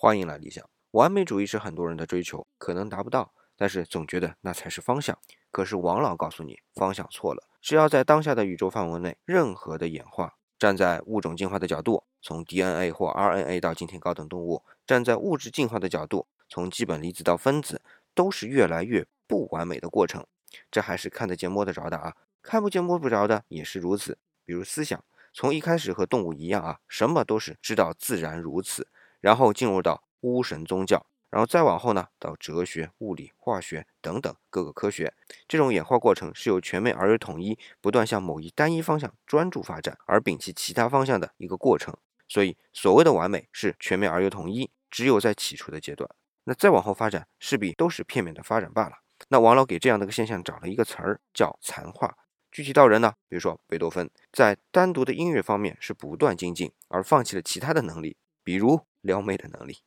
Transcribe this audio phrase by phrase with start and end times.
[0.00, 0.64] 欢迎来理想。
[0.92, 5.18] 完美主义是很多人的追求，可能达不到，但是总觉得那才是方向。
[5.50, 7.48] 可是王老告诉你，方向错了。
[7.60, 17.82] 只要在当下的宇宙范围内，任何的演化，站在物种进化的角度，从 DNA 或 RNA 到今天高等动物，站在物质进化的角度，从基本粒子到分子，
[18.14, 20.24] 都是越来越不完美的过程。
[20.70, 24.16] 这还是看得见摸得着的啊，看不见摸不着的也是如此。
[24.44, 25.02] 比如思想，
[25.32, 28.86] 从一开始和动物一样啊，什么都是知道自然如此，
[29.20, 30.04] 然后进入到。
[30.22, 35.14] 巫神宗教，然后再往后呢，到哲学、物理、化学等等各个科学，
[35.46, 41.96] 这种演化过程是由全面而又统一，不断向某一单一方向专注发展，而摒弃其他方向的一个过程。
[42.26, 46.10] 所以，所谓的完美是全面而又统一，只有在起初的阶段，
[46.42, 48.96] 那再往后发展势必都是片面的发展罢了。
[49.28, 52.16] 那王老给这样的一个现象找了一个词儿，叫残化。
[52.50, 58.16] 具体到人呢，比如说贝多芬，在单独的音乐方面是不断精进，而放弃了其他的能力，
[58.48, 59.82] 比如撩妹的能力。